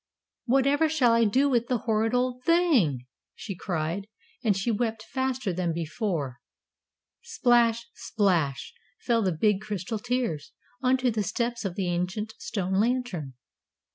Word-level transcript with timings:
"Whatever 0.45 0.89
shall 0.89 1.11
I 1.11 1.25
do 1.25 1.47
with 1.47 1.67
the 1.67 1.77
horrid 1.85 2.15
old 2.15 2.43
thing?" 2.43 3.05
she 3.35 3.53
cried, 3.55 4.07
and 4.43 4.57
she 4.57 4.71
wept 4.71 5.03
faster 5.11 5.53
than 5.53 5.71
before. 5.73 6.39
Splash, 7.21 7.85
splash, 7.93 8.73
fell 8.99 9.21
the 9.21 9.31
big 9.31 9.61
crystal 9.61 9.99
tears, 9.99 10.53
on 10.81 10.97
to 10.97 11.11
the 11.11 11.21
steps 11.21 11.65
of 11.65 11.75
the 11.75 11.87
ancient 11.87 12.33
stone 12.39 12.73
Lantern. 12.79 13.35